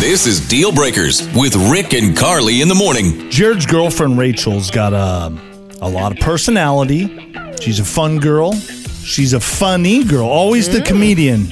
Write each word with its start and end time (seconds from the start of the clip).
This 0.00 0.28
is 0.28 0.46
Deal 0.46 0.70
Breakers 0.70 1.26
with 1.34 1.56
Rick 1.56 1.92
and 1.92 2.16
Carly 2.16 2.62
in 2.62 2.68
the 2.68 2.74
morning. 2.74 3.28
Jared's 3.30 3.66
girlfriend 3.66 4.16
Rachel's 4.16 4.70
got 4.70 4.92
a, 4.92 5.36
a 5.82 5.88
lot 5.88 6.12
of 6.12 6.18
personality. 6.18 7.34
She's 7.60 7.80
a 7.80 7.84
fun 7.84 8.20
girl. 8.20 8.52
She's 8.52 9.32
a 9.32 9.40
funny 9.40 10.04
girl. 10.04 10.28
Always 10.28 10.68
the 10.68 10.82
comedian 10.82 11.46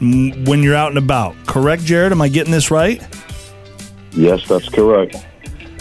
mm, 0.00 0.48
when 0.48 0.62
you're 0.62 0.74
out 0.74 0.88
and 0.88 0.96
about. 0.96 1.36
Correct, 1.46 1.84
Jared? 1.84 2.12
Am 2.12 2.22
I 2.22 2.28
getting 2.28 2.50
this 2.50 2.70
right? 2.70 3.06
Yes, 4.12 4.48
that's 4.48 4.70
correct. 4.70 5.16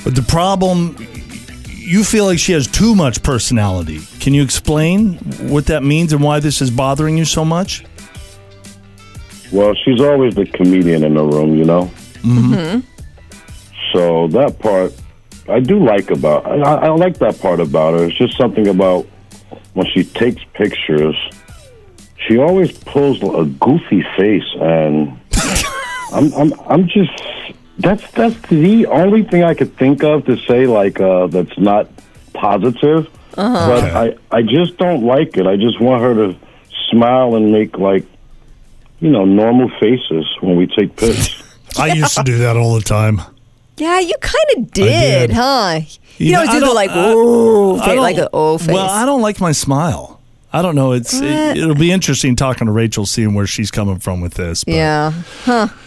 But 0.04 0.14
the 0.14 0.26
problem, 0.28 0.98
you 1.70 2.04
feel 2.04 2.26
like 2.26 2.40
she 2.40 2.52
has 2.52 2.68
too 2.68 2.94
much 2.94 3.24
personality. 3.24 4.02
Can 4.20 4.34
you 4.34 4.44
explain 4.44 5.14
what 5.50 5.68
that 5.68 5.82
means 5.82 6.12
and 6.12 6.22
why 6.22 6.42
this 6.42 6.62
is 6.62 6.72
bothering 6.72 7.18
you 7.18 7.24
so 7.24 7.46
much? 7.46 7.86
Well, 9.54 9.74
she's 9.86 10.02
always 10.02 10.36
the 10.36 10.46
comedian 10.46 11.06
in 11.06 11.14
the 11.14 11.24
room, 11.24 11.56
you 11.56 11.64
know. 11.64 11.90
Mm-hmm. 12.22 12.80
So 13.94 14.28
that 14.30 14.60
part, 14.60 14.94
I 15.50 15.60
do 15.60 15.84
like 15.84 16.12
about. 16.12 16.46
I, 16.46 16.88
I 16.88 16.90
like 16.90 17.18
that 17.20 17.40
part 17.40 17.60
about 17.60 18.00
her. 18.00 18.06
It's 18.06 18.18
just 18.18 18.38
something 18.38 18.68
about 18.68 19.06
when 19.74 19.86
she 19.94 20.04
takes 20.04 20.44
pictures. 20.54 21.16
She 22.28 22.38
always 22.38 22.72
pulls 22.72 23.22
a 23.24 23.46
goofy 23.46 24.04
face, 24.18 24.48
and 24.60 25.20
I'm, 26.14 26.34
I'm, 26.34 26.54
I'm 26.68 26.88
just. 26.88 27.12
That's 27.80 28.10
that's 28.12 28.40
the 28.50 28.86
only 28.86 29.24
thing 29.24 29.44
I 29.44 29.56
could 29.56 29.76
think 29.76 30.04
of 30.04 30.26
to 30.26 30.38
say 30.46 30.68
like 30.68 31.00
uh, 31.02 31.28
that's 31.28 31.58
not 31.58 31.90
positive. 32.34 33.10
But 33.36 33.84
I, 33.96 34.16
I 34.30 34.42
just 34.42 34.78
don't 34.78 35.04
like 35.04 35.38
it. 35.38 35.48
I 35.48 35.56
just 35.56 35.80
want 35.80 36.02
her 36.04 36.14
to 36.14 36.38
smile 36.90 37.36
and 37.36 37.52
make 37.52 37.78
like, 37.78 38.06
you 39.00 39.10
know, 39.10 39.26
normal 39.26 39.70
faces 39.80 40.26
when 40.42 40.58
we 40.58 40.68
take 40.68 40.96
pics. 40.96 41.41
I 41.80 41.94
used 41.94 42.16
to 42.18 42.24
do 42.24 42.38
that 42.40 42.58
all 42.58 42.76
the 42.76 42.82
time. 42.82 43.22
Yeah, 43.78 44.00
you 44.00 44.14
kind 44.22 44.46
of 44.58 44.72
did, 44.72 45.28
did. 45.28 45.32
huh? 45.32 45.80
You, 46.18 46.26
You 46.28 46.32
know, 46.34 46.40
always 46.42 46.50
I 46.56 46.60
do 46.60 46.66
the 46.66 46.74
like, 46.74 46.90
I- 46.92 47.12
ooh, 47.14 47.76
I 47.76 47.80
face, 47.80 47.88
don't- 47.88 47.98
like 48.04 48.18
an 48.18 48.28
oh 48.34 48.58
face. 48.58 48.68
Well, 48.68 48.90
I 48.90 49.06
don't 49.06 49.22
like 49.22 49.40
my 49.40 49.52
smile. 49.54 50.20
I 50.54 50.62
don't 50.62 50.76
know. 50.76 50.92
It's 50.92 51.14
it, 51.14 51.58
it'll 51.58 51.76
be 51.76 51.92
interesting 51.94 52.36
talking 52.36 52.68
to 52.68 52.74
Rachel, 52.74 53.06
seeing 53.06 53.34
where 53.34 53.48
she's 53.48 53.72
coming 53.72 54.00
from 54.00 54.20
with 54.22 54.34
this. 54.34 54.64
but- 54.66 54.74
yeah. 54.74 55.14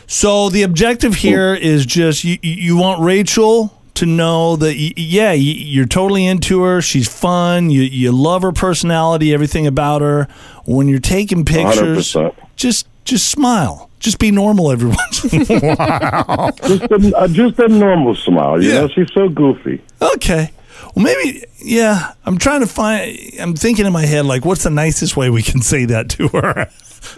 So 0.06 0.48
the 0.48 0.62
objective 0.62 1.14
here 1.16 1.54
is 1.54 1.84
just 1.86 2.24
you, 2.24 2.38
you 2.42 2.76
want 2.76 3.00
Rachel 3.02 3.78
to 3.94 4.06
know 4.06 4.56
that 4.56 4.74
y- 4.76 4.92
yeah 4.96 5.30
y- 5.30 5.34
you're 5.36 5.86
totally 5.86 6.26
into 6.26 6.62
her. 6.62 6.80
She's 6.82 7.06
fun. 7.08 7.70
You 7.70 7.82
you 7.82 8.10
love 8.10 8.42
her 8.42 8.52
personality, 8.52 9.32
everything 9.34 9.66
about 9.66 10.00
her. 10.02 10.28
When 10.64 10.88
you're 10.88 10.98
taking 10.98 11.44
pictures, 11.44 12.12
100%. 12.14 12.34
just 12.56 12.86
just 13.04 13.28
smile. 13.28 13.90
Just 14.00 14.18
be 14.18 14.30
normal 14.30 14.70
every 14.70 14.88
once 14.98 15.24
in 15.32 15.42
a 15.42 15.74
while. 15.74 16.50
just 16.66 16.82
a, 16.84 17.12
uh, 17.16 17.28
just 17.28 17.58
a 17.58 17.68
normal 17.68 18.14
smile. 18.14 18.62
You 18.62 18.68
Yeah. 18.70 18.80
know, 18.82 18.88
she's 18.88 19.12
so 19.14 19.28
goofy. 19.28 19.82
Okay. 20.02 20.50
Well, 20.94 21.04
maybe, 21.04 21.44
yeah. 21.62 22.12
I'm 22.26 22.38
trying 22.38 22.60
to 22.60 22.66
find, 22.66 23.18
I'm 23.40 23.54
thinking 23.54 23.86
in 23.86 23.92
my 23.92 24.04
head, 24.06 24.26
like, 24.26 24.44
what's 24.44 24.62
the 24.64 24.70
nicest 24.70 25.16
way 25.16 25.30
we 25.30 25.42
can 25.42 25.60
say 25.62 25.86
that 25.86 26.08
to 26.10 26.28
her? 26.28 26.68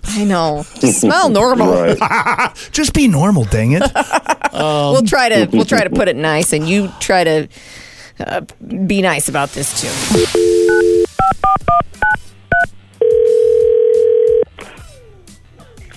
I 0.05 0.25
know. 0.25 0.65
Just 0.81 1.01
smile 1.01 1.29
normal. 1.29 1.95
Just 2.73 2.93
be 2.95 3.07
normal, 3.09 3.45
dang 3.45 3.73
it. 3.73 3.83
We'll 4.57 5.03
try 5.03 5.29
to 5.29 5.45
we'll 5.53 5.67
try 5.67 5.85
to 5.85 5.91
put 5.91 6.09
it 6.09 6.17
nice, 6.17 6.55
and 6.55 6.67
you 6.67 6.89
try 6.99 7.25
to 7.25 7.47
uh, 8.21 8.41
be 8.87 9.03
nice 9.03 9.29
about 9.29 9.51
this 9.51 9.83
too. 9.83 10.56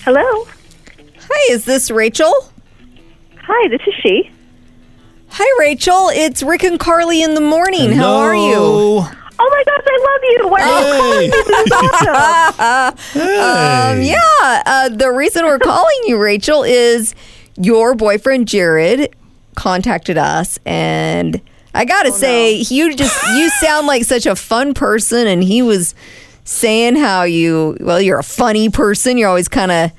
Hello. 0.04 0.46
Hi, 1.18 1.52
is 1.52 1.64
this 1.64 1.90
Rachel? 1.90 2.32
Hi, 3.36 3.68
this 3.68 3.80
is 3.86 3.94
she. 4.02 4.30
Hi, 5.28 5.60
Rachel. 5.60 6.08
It's 6.08 6.42
Rick 6.42 6.64
and 6.64 6.80
Carly 6.80 7.22
in 7.22 7.34
the 7.34 7.40
morning. 7.40 7.92
How 7.92 8.16
are 8.16 8.34
you? 8.34 8.52
No. 8.52 9.10
Oh 9.42 9.48
my 9.50 9.64
gosh, 9.64 9.84
I 9.86 9.98
love 10.08 10.22
you. 10.30 10.48
Why 10.48 10.60
are 10.62 10.68
you 10.80 10.92
calling 11.00 11.20
me? 11.20 11.28
This 11.30 11.48
is 12.00 12.08
awesome. 13.14 13.98
Um, 13.98 14.02
yeah. 14.02 14.62
Uh, 14.66 14.88
the 14.88 15.10
reason 15.10 15.44
we're 15.44 15.58
calling 15.58 16.00
you, 16.06 16.18
Rachel, 16.18 16.62
is 16.62 17.14
your 17.56 17.94
boyfriend 17.94 18.48
Jared 18.48 19.14
contacted 19.54 20.18
us, 20.18 20.58
and 20.64 21.40
I 21.74 21.84
gotta 21.84 22.12
say, 22.12 22.54
you 22.54 22.94
just 22.94 23.22
you 23.34 23.50
sound 23.60 23.86
like 23.86 24.04
such 24.04 24.26
a 24.26 24.34
fun 24.36 24.74
person, 24.74 25.26
and 25.26 25.42
he 25.42 25.62
was 25.62 25.94
saying 26.44 26.96
how 26.96 27.22
you 27.22 27.76
well, 27.80 28.00
you're 28.00 28.18
a 28.18 28.24
funny 28.24 28.68
person. 28.68 29.18
You're 29.18 29.28
always 29.28 29.48
kind 29.48 29.70
of 29.70 29.92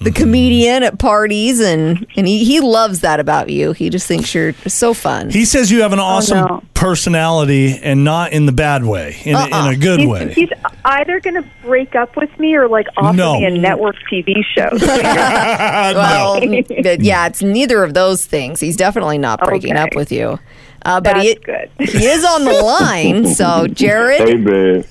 the 0.00 0.10
comedian 0.10 0.82
at 0.82 0.98
parties, 0.98 1.60
and 1.60 2.06
and 2.16 2.26
he, 2.26 2.44
he 2.44 2.60
loves 2.60 3.00
that 3.00 3.20
about 3.20 3.48
you. 3.48 3.72
He 3.72 3.88
just 3.90 4.06
thinks 4.06 4.34
you're 4.34 4.52
so 4.66 4.92
fun. 4.92 5.30
He 5.30 5.44
says 5.44 5.70
you 5.70 5.82
have 5.82 5.92
an 5.92 6.00
awesome 6.00 6.38
no. 6.46 6.62
personality 6.74 7.78
and 7.82 8.04
not 8.04 8.32
in 8.32 8.46
the 8.46 8.52
bad 8.52 8.84
way, 8.84 9.16
in, 9.24 9.34
a- 9.34 9.46
in 9.46 9.74
a 9.74 9.76
good 9.76 10.00
He's, 10.00 10.08
way. 10.08 10.34
he's 10.34 10.50
either 10.84 11.20
going 11.20 11.40
to 11.42 11.48
break 11.62 11.94
up 11.94 12.16
with 12.16 12.36
me 12.38 12.54
or 12.54 12.68
like 12.68 12.86
offer 12.96 13.16
No. 13.16 13.38
me 13.38 13.46
a 13.46 13.50
network 13.50 13.96
TV 14.10 14.44
show. 14.54 14.68
well, 14.72 16.40
but 16.82 17.00
yeah, 17.00 17.26
it's 17.26 17.42
neither 17.42 17.82
of 17.82 17.94
those 17.94 18.26
things. 18.26 18.60
He's 18.60 18.76
definitely 18.76 19.18
not 19.18 19.40
breaking 19.40 19.72
Okay. 19.74 19.80
up 19.82 19.94
with 19.94 20.12
you. 20.12 20.38
Uh, 20.86 21.00
but 21.00 21.14
That's 21.14 21.24
he, 21.28 21.34
good. 21.36 21.70
he 21.78 22.04
is 22.04 22.22
on 22.26 22.44
the 22.44 22.52
line. 22.52 23.26
So, 23.34 23.66
Jared, 23.72 24.20
Hey, 24.28 24.36
babe. 24.36 24.84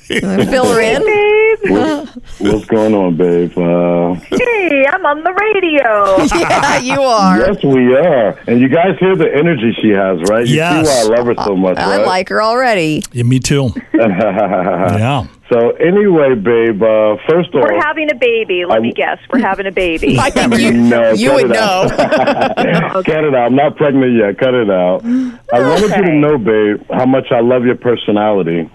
fill 0.49 0.65
her 0.73 0.81
in. 0.81 1.05
Babe, 1.05 2.09
What's 2.39 2.65
going 2.65 2.95
on, 2.95 3.15
babe? 3.15 3.55
Uh, 3.55 4.15
hey, 4.15 4.72
I'm 4.87 5.05
on 5.05 5.23
the 5.23 5.33
radio. 5.33 6.17
Yeah, 6.43 6.79
you 6.79 7.01
are. 7.01 7.37
yes, 7.39 7.63
we 7.63 7.95
are. 7.95 8.37
And 8.47 8.59
you 8.59 8.67
guys 8.69 8.97
hear 8.99 9.15
the 9.15 9.29
energy 9.33 9.71
she 9.81 9.89
has, 9.89 10.19
right? 10.29 10.45
You 10.47 10.55
Yes. 10.55 10.87
see 10.89 11.09
why 11.09 11.15
I 11.15 11.17
love 11.17 11.27
her 11.27 11.43
so 11.45 11.55
much, 11.55 11.77
I 11.77 11.97
right? 11.97 12.05
like 12.07 12.29
her 12.29 12.41
already. 12.41 13.03
Yeah, 13.11 13.23
me 13.23 13.39
too. 13.39 13.69
yeah. 13.93 15.25
So 15.51 15.71
anyway, 15.71 16.35
babe, 16.35 16.81
uh, 16.81 17.17
first 17.29 17.49
off, 17.53 17.63
We're 17.63 17.79
having 17.81 18.09
a 18.11 18.15
baby. 18.15 18.65
Let 18.65 18.77
I- 18.77 18.81
me 18.81 18.91
guess. 18.93 19.19
We're 19.31 19.39
having 19.39 19.67
a 19.67 19.71
baby. 19.71 20.17
I 20.19 20.29
think 20.31 20.57
you, 20.57 20.71
No, 20.73 21.11
you 21.11 21.33
would 21.33 21.49
know. 21.49 21.87
cut 21.89 23.07
it 23.23 23.35
out. 23.35 23.45
I'm 23.45 23.55
not 23.55 23.75
pregnant 23.77 24.17
yet. 24.17 24.37
Cut 24.39 24.53
it 24.53 24.69
out. 24.69 25.03
I 25.05 25.59
wanted 25.59 25.95
you 25.97 26.03
to 26.03 26.13
know, 26.13 26.37
babe, 26.37 26.81
how 26.91 27.05
much 27.05 27.27
I 27.31 27.41
love 27.41 27.65
your 27.65 27.75
personality. 27.75 28.69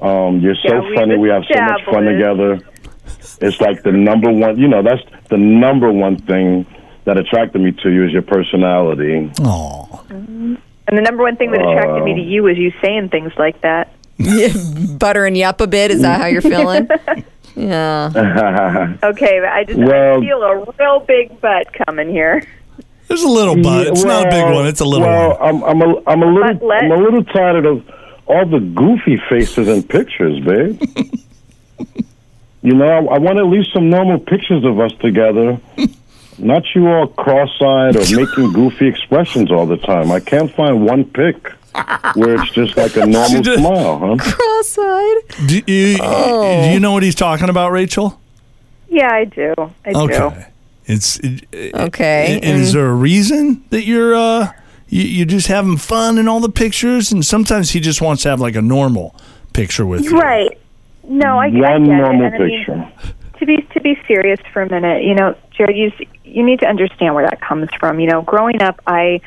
Um, 0.00 0.40
you're 0.40 0.56
so 0.66 0.74
Yeah, 0.82 0.94
funny. 0.96 1.16
We 1.16 1.28
have 1.28 1.42
so 1.52 1.60
much 1.60 1.84
fun 1.84 2.04
together. 2.04 2.58
It's 3.40 3.60
like 3.60 3.82
the 3.82 3.92
number 3.92 4.30
one. 4.30 4.58
You 4.58 4.68
know, 4.68 4.82
that's 4.82 5.02
the 5.28 5.38
number 5.38 5.90
one 5.90 6.18
thing 6.22 6.66
that 7.04 7.16
attracted 7.16 7.60
me 7.60 7.72
to 7.82 7.90
you 7.90 8.04
is 8.06 8.12
your 8.12 8.22
personality. 8.22 9.30
Oh, 9.40 10.04
and 10.08 10.98
the 10.98 11.02
number 11.02 11.22
one 11.22 11.36
thing 11.36 11.50
that 11.52 11.60
attracted 11.60 12.04
me 12.04 12.14
to 12.14 12.20
uh. 12.20 12.24
you 12.24 12.42
was 12.42 12.56
you 12.58 12.72
saying 12.82 13.08
things 13.10 13.32
like 13.38 13.60
that. 13.62 13.94
Buttering 14.98 15.36
you 15.36 15.44
up 15.44 15.60
a 15.60 15.66
bit. 15.66 15.90
Is 15.90 16.02
that 16.02 16.20
how 16.20 16.26
you're 16.26 16.42
feeling? 16.42 16.88
Yeah. 17.54 18.96
Okay, 19.02 19.40
I 19.40 19.64
just 19.64 19.78
Well- 19.78 20.18
I 20.18 20.20
feel 20.20 20.42
a 20.42 20.64
real 20.78 21.00
big 21.00 21.40
butt 21.40 21.72
coming 21.86 22.10
here. 22.10 22.46
there's 23.08 23.22
a 23.22 23.28
little 23.28 23.62
butt. 23.62 23.88
It's 23.88 24.04
not 24.04 24.26
a 24.26 24.30
big 24.30 24.44
one. 24.44 24.66
It's 24.66 24.80
a 24.80 24.84
little 24.84 25.06
well, 25.06 25.38
one. 25.38 25.62
I'm, 25.62 25.62
I'm 25.64 25.82
a, 25.82 26.02
I'm 26.06 26.22
a 26.22 26.26
little, 26.26 26.72
I'm 26.72 26.90
a 26.90 26.96
little 26.96 27.24
tired 27.24 27.66
of 27.66 27.84
all 28.26 28.46
the 28.46 28.60
goofy 28.60 29.20
faces 29.28 29.68
and 29.68 29.86
pictures, 29.86 30.42
babe. 30.44 30.80
you 32.62 32.74
know, 32.74 32.86
I, 33.08 33.14
I 33.14 33.18
want 33.18 33.38
at 33.38 33.46
least 33.46 33.72
some 33.72 33.90
normal 33.90 34.18
pictures 34.18 34.64
of 34.64 34.78
us 34.80 34.92
together. 35.00 35.58
Not 36.38 36.62
you 36.74 36.88
all 36.88 37.06
cross-eyed 37.08 37.94
or 37.96 38.16
making 38.16 38.52
goofy 38.54 38.88
expressions 38.88 39.50
all 39.52 39.66
the 39.66 39.76
time. 39.76 40.10
I 40.10 40.18
can't 40.20 40.50
find 40.52 40.84
one 40.84 41.04
pic 41.04 41.36
where 42.14 42.40
it's 42.40 42.50
just 42.52 42.76
like 42.76 42.96
a 42.96 43.06
normal 43.06 43.42
did- 43.42 43.58
smile, 43.58 43.98
huh? 43.98 44.16
Cross-eyed. 44.18 45.46
Do 45.48 45.62
you, 45.72 45.98
Oh. 46.00 46.62
do 46.64 46.70
you 46.72 46.80
know 46.80 46.92
what 46.92 47.02
he's 47.02 47.14
talking 47.14 47.48
about, 47.48 47.70
Rachel? 47.70 48.18
Yeah, 48.88 49.12
I 49.12 49.24
do. 49.24 49.54
I 49.84 49.92
do. 49.92 49.98
Okay. 50.00 50.46
It's 50.86 51.18
it, 51.20 51.74
Okay. 51.74 52.40
And 52.42 52.60
is 52.60 52.72
there 52.72 52.86
a 52.88 52.94
reason 52.94 53.64
that 53.70 53.84
you're 53.84 54.14
uh 54.14 54.52
you, 54.88 55.02
you're 55.04 55.26
just 55.26 55.46
having 55.46 55.76
fun 55.78 56.18
in 56.18 56.28
all 56.28 56.40
the 56.40 56.50
pictures, 56.50 57.12
and 57.12 57.24
sometimes 57.24 57.70
he 57.70 57.80
just 57.80 58.02
wants 58.02 58.24
to 58.24 58.28
have 58.30 58.40
like 58.40 58.56
a 58.56 58.60
normal 58.62 59.14
picture 59.52 59.86
with 59.86 60.04
you. 60.04 60.18
Right. 60.18 60.58
No, 61.04 61.38
I, 61.38 61.46
I 61.46 61.48
One 61.48 61.84
get 61.84 61.96
normal 61.96 62.26
it. 62.26 62.34
And 62.34 62.34
I 62.34 62.38
mean, 62.38 62.64
picture. 62.64 62.92
to 63.38 63.46
be 63.46 63.56
to 63.74 63.80
be 63.80 63.98
serious 64.06 64.40
for 64.52 64.62
a 64.62 64.68
minute, 64.68 65.02
you 65.04 65.14
know, 65.14 65.36
Jared, 65.50 65.76
you 65.76 65.90
you 66.24 66.44
need 66.44 66.60
to 66.60 66.66
understand 66.66 67.14
where 67.14 67.26
that 67.26 67.40
comes 67.40 67.68
from. 67.78 68.00
You 68.00 68.08
know, 68.08 68.22
growing 68.22 68.62
up, 68.62 68.80
I 68.86 69.20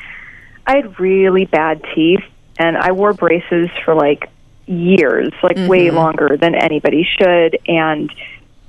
I 0.66 0.76
had 0.76 0.98
really 0.98 1.44
bad 1.44 1.84
teeth, 1.94 2.24
and 2.58 2.76
I 2.76 2.92
wore 2.92 3.12
braces 3.12 3.68
for 3.84 3.94
like 3.94 4.30
years, 4.66 5.32
like 5.42 5.56
way 5.68 5.90
longer 5.90 6.36
than 6.40 6.54
anybody 6.54 7.06
should, 7.18 7.58
and 7.66 8.12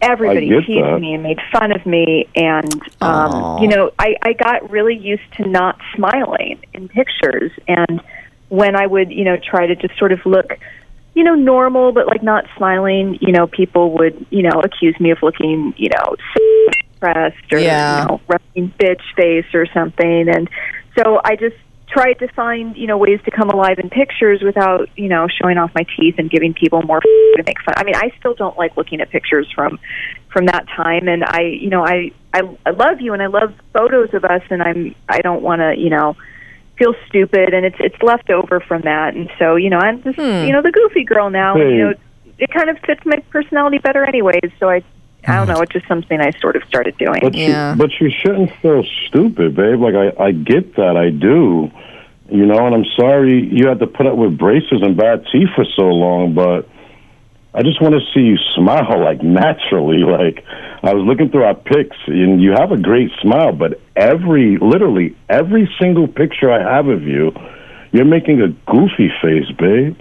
everybody 0.01 0.49
teased 0.49 0.83
that. 0.83 0.99
me 0.99 1.13
and 1.13 1.23
made 1.23 1.39
fun 1.51 1.71
of 1.71 1.85
me, 1.85 2.27
and 2.35 2.73
um, 3.01 3.33
Aw. 3.33 3.61
you 3.61 3.67
know, 3.67 3.91
I 3.97 4.15
I 4.21 4.33
got 4.33 4.69
really 4.69 4.97
used 4.97 5.31
to 5.37 5.47
not 5.47 5.79
smiling 5.95 6.59
in 6.73 6.89
pictures, 6.89 7.51
and 7.67 8.01
when 8.49 8.75
I 8.75 8.85
would, 8.85 9.11
you 9.11 9.23
know, 9.23 9.37
try 9.37 9.67
to 9.67 9.75
just 9.75 9.97
sort 9.97 10.11
of 10.11 10.25
look 10.25 10.57
you 11.17 11.23
know, 11.23 11.33
normal, 11.33 11.91
but 11.91 12.05
like 12.05 12.21
not 12.21 12.45
smiling, 12.57 13.17
you 13.21 13.31
know, 13.31 13.47
people 13.47 13.97
would, 13.97 14.27
you 14.29 14.43
know, 14.43 14.61
accuse 14.63 14.95
me 14.99 15.09
of 15.09 15.17
looking, 15.23 15.73
you 15.75 15.89
know, 15.89 16.15
depressed 16.93 17.53
or 17.53 17.59
Yeah. 17.59 18.01
you 18.01 18.07
know 18.07 18.21
resting 18.27 18.73
bitch 18.79 19.01
face 19.15 19.45
or 19.53 19.65
something. 19.73 20.29
And 20.29 20.49
so 20.97 21.19
i 21.23 21.35
just 21.35 21.55
tried 21.87 22.13
to 22.19 22.27
find 22.33 22.75
you 22.75 22.85
know 22.85 22.97
ways 22.97 23.19
to 23.23 23.31
come 23.31 23.49
alive 23.49 23.79
in 23.79 23.89
pictures 23.89 24.41
without 24.43 24.89
you 24.97 25.07
know 25.07 25.27
showing 25.41 25.57
off 25.57 25.71
my 25.73 25.85
teeth 25.95 26.15
and 26.17 26.29
giving 26.29 26.53
people 26.53 26.81
more 26.83 26.99
to 26.99 27.43
make 27.45 27.59
fun. 27.65 27.75
I 27.77 27.83
mean 27.83 27.95
i 27.95 28.11
still 28.19 28.33
don't 28.33 28.57
like 28.57 28.75
looking 28.77 28.99
at 29.01 29.09
pictures 29.09 29.47
from 29.55 29.79
from 30.33 30.45
that 30.47 30.65
time. 30.67 31.07
And 31.07 31.23
i 31.23 31.41
you 31.41 31.69
know 31.69 31.83
i 31.85 32.11
i, 32.33 32.41
I 32.65 32.71
love 32.71 32.99
you 32.99 33.13
and 33.13 33.21
i 33.21 33.27
love 33.27 33.53
photos 33.73 34.13
of 34.13 34.23
us. 34.25 34.41
And 34.49 34.61
i'm 34.61 34.95
i 35.09 35.19
don't 35.21 35.41
want 35.41 35.61
to 35.61 35.75
you 35.77 35.89
know 35.89 36.15
feel 36.77 36.93
stupid 37.07 37.53
and 37.53 37.65
it's 37.65 37.77
it's 37.79 38.01
left 38.01 38.29
over 38.29 38.59
from 38.59 38.81
that 38.83 39.15
and 39.15 39.29
so 39.39 39.55
you 39.55 39.69
know 39.69 39.79
i'm 39.79 40.01
just 40.03 40.15
hmm. 40.15 40.45
you 40.45 40.51
know 40.51 40.61
the 40.61 40.71
goofy 40.71 41.03
girl 41.03 41.29
now 41.29 41.59
and, 41.59 41.71
you 41.71 41.77
know 41.79 41.93
it 42.37 42.51
kind 42.51 42.69
of 42.69 42.77
fits 42.85 43.01
my 43.05 43.17
personality 43.31 43.79
better 43.79 44.05
anyways 44.05 44.51
so 44.59 44.69
i 44.69 44.83
i 45.27 45.35
don't 45.35 45.47
hmm. 45.47 45.53
know 45.53 45.61
it's 45.61 45.73
just 45.73 45.87
something 45.87 46.19
i 46.21 46.31
sort 46.39 46.55
of 46.55 46.63
started 46.65 46.97
doing 46.97 47.19
But 47.21 47.35
Yeah. 47.35 47.71
you, 47.71 47.77
but 47.77 47.89
you 47.99 48.09
shouldn't 48.09 48.51
feel 48.61 48.83
stupid, 49.07 49.55
babe. 49.55 49.79
Like 49.79 49.95
I, 49.95 50.23
I 50.25 50.31
get 50.31 50.75
that, 50.75 50.95
I 50.97 51.09
do. 51.09 51.71
You 52.29 52.45
know, 52.45 52.65
and 52.65 52.75
I'm 52.75 52.85
sorry 52.97 53.47
you 53.51 53.67
had 53.67 53.79
to 53.79 53.87
put 53.87 54.05
up 54.05 54.17
with 54.17 54.37
braces 54.37 54.81
and 54.81 54.97
bad 54.97 55.25
teeth 55.31 55.49
for 55.55 55.65
so 55.75 55.83
long, 55.83 56.33
but 56.33 56.67
I 57.57 57.63
just 57.63 57.81
want 57.81 57.95
to 57.95 58.01
see 58.13 58.19
you 58.19 58.37
smile 58.55 59.03
like 59.03 59.23
naturally. 59.23 60.03
Like 60.03 60.45
I 60.83 60.93
was 60.93 61.03
looking 61.07 61.29
through 61.29 61.43
our 61.43 61.55
pics, 61.55 61.97
and 62.05 62.39
you 62.39 62.51
have 62.51 62.71
a 62.71 62.77
great 62.77 63.09
smile, 63.19 63.51
but 63.51 63.81
every, 63.95 64.57
literally 64.59 65.15
every 65.27 65.67
single 65.81 66.07
picture 66.07 66.51
I 66.51 66.75
have 66.75 66.87
of 66.87 67.01
you, 67.01 67.31
you're 67.91 68.05
making 68.05 68.41
a 68.41 68.49
goofy 68.71 69.11
face, 69.23 69.49
babe. 69.57 69.99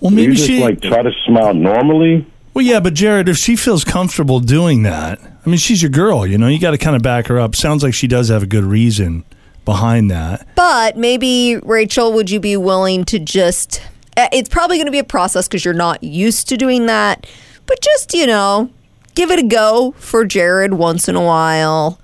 Well, 0.00 0.10
you 0.12 0.16
maybe 0.16 0.34
just 0.34 0.48
she. 0.48 0.60
like 0.60 0.82
try 0.82 1.00
to 1.00 1.12
smile 1.24 1.54
normally. 1.54 2.26
Well, 2.52 2.66
yeah, 2.66 2.80
but 2.80 2.92
Jared, 2.92 3.28
if 3.30 3.38
she 3.38 3.56
feels 3.56 3.84
comfortable 3.84 4.40
doing 4.40 4.82
that, 4.82 5.18
I 5.22 5.48
mean, 5.48 5.56
she's 5.56 5.80
your 5.80 5.90
girl. 5.90 6.26
You 6.26 6.36
know, 6.36 6.48
you 6.48 6.60
got 6.60 6.72
to 6.72 6.78
kind 6.78 6.94
of 6.94 7.00
back 7.00 7.28
her 7.28 7.40
up. 7.40 7.56
Sounds 7.56 7.82
like 7.82 7.94
she 7.94 8.06
does 8.06 8.28
have 8.28 8.42
a 8.42 8.46
good 8.46 8.64
reason 8.64 9.24
behind 9.64 10.10
that. 10.10 10.46
But 10.56 10.98
maybe, 10.98 11.56
Rachel, 11.56 12.12
would 12.12 12.30
you 12.30 12.38
be 12.38 12.58
willing 12.58 13.06
to 13.06 13.18
just. 13.18 13.80
Eh, 14.18 14.28
It's 14.32 14.48
probably 14.48 14.76
going 14.76 14.86
to 14.86 14.92
be 14.92 14.98
a 14.98 15.04
process 15.04 15.48
because 15.48 15.64
you're 15.64 15.74
not 15.74 16.02
used 16.02 16.48
to 16.48 16.56
doing 16.56 16.86
that. 16.86 17.26
But 17.66 17.80
just, 17.80 18.14
you 18.14 18.26
know, 18.26 18.70
give 19.14 19.30
it 19.30 19.38
a 19.38 19.42
go 19.42 19.94
for 19.98 20.24
Jared 20.24 20.74
once 20.74 21.08
in 21.08 21.16
a 21.16 21.22
while. 21.22 22.00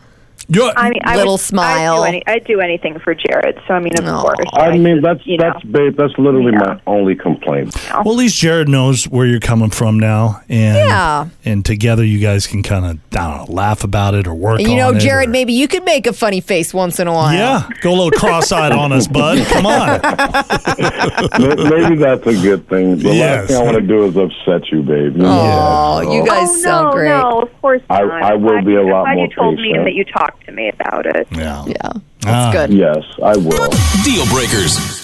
You're, 0.49 0.73
I 0.77 0.91
mean, 0.91 1.01
I 1.05 1.17
Little 1.17 1.35
would, 1.35 1.41
smile. 1.41 2.03
I'd 2.03 2.11
do, 2.11 2.17
any, 2.17 2.27
I'd 2.27 2.45
do 2.45 2.61
anything 2.61 2.99
for 2.99 3.15
Jared. 3.15 3.59
So 3.67 3.75
I 3.75 3.81
mean, 3.81 3.93
of 3.99 4.05
Aw. 4.07 4.23
course. 4.23 4.39
I 4.53 4.77
mean, 4.77 5.01
that's 5.01 5.27
you 5.27 5.39
know, 5.39 5.51
that's 5.53 5.65
babe. 5.65 5.97
That's 5.97 6.13
literally 6.19 6.53
Yeah. 6.53 6.59
my 6.75 6.81
only 6.87 7.15
complaint. 7.15 7.75
well, 7.91 8.01
at 8.15 8.17
least 8.19 8.37
Jared 8.37 8.69
knows 8.69 9.05
where 9.09 9.27
you're 9.27 9.41
coming 9.41 9.71
from 9.71 9.99
now, 9.99 10.41
and 10.49 10.89
Yeah. 10.89 11.29
and 11.45 11.65
together 11.65 12.05
you 12.05 12.19
guys 12.19 12.47
can 12.47 12.63
kind 12.63 12.85
of 12.85 12.99
I 13.19 13.29
don't 13.39 13.49
know, 13.49 13.55
laugh 13.55 13.85
about 13.85 14.15
it 14.15 14.27
or 14.27 14.35
work. 14.35 14.61
And 14.61 14.69
you 14.69 14.77
know, 14.77 14.89
on 14.89 14.97
it 14.97 15.01
Jared, 15.01 15.29
or- 15.29 15.33
maybe 15.33 15.53
you 15.53 15.67
could 15.69 15.85
make 15.85 16.07
a 16.07 16.13
funny 16.13 16.41
face 16.41 16.75
once 16.75 16.99
in 17.01 17.09
a 17.09 17.13
while. 17.13 17.33
Yeah, 17.35 17.69
go 17.81 17.91
a 17.91 17.95
little 17.95 18.11
cross-eyed 18.11 18.73
on 18.73 18.93
us, 18.93 19.07
bud. 19.09 19.39
Come 19.49 19.67
on. 19.67 20.01
Maybe 21.71 21.97
that's 21.97 22.27
a 22.27 22.35
good 22.43 22.69
thing. 22.69 22.99
The 22.99 23.15
Yes. 23.15 23.41
last 23.41 23.49
thing 23.49 23.57
I 23.57 23.65
want 23.65 23.77
to 23.77 23.81
do 23.83 24.05
is 24.05 24.17
upset 24.17 24.71
you, 24.71 24.83
babe. 24.83 25.17
You 25.17 25.23
know? 25.23 25.29
Oh, 25.31 26.13
you 26.13 26.25
guys 26.27 26.49
oh, 26.51 26.57
sound 26.57 26.85
no, 26.87 26.93
great. 26.93 27.09
No, 27.09 27.43
of 27.43 27.61
course 27.61 27.83
I- 27.91 28.03
not. 28.03 28.23
I 28.23 28.33
I'm 28.35 28.43
will 28.43 28.51
glad 28.53 28.67
be 28.67 28.75
a 28.75 28.83
lot 28.83 29.05
glad 29.05 29.15
more 29.17 29.27
you 29.27 29.35
told 29.35 29.55
me 29.57 29.63
patient. 29.63 29.77
and 29.79 29.87
that 29.87 29.95
you 29.95 30.05
talked 30.05 30.34
to 30.47 30.53
me 30.53 30.69
about 30.69 31.07
it. 31.07 31.27
Yeah. 31.31 31.65
Yeah, 31.67 31.93
that's 32.21 32.47
Ah. 32.49 32.53
good. 32.53 32.73
Yes, 32.73 33.05
I 33.23 33.37
will. 33.37 33.71
Deal 34.05 34.27
breakers 34.33 35.04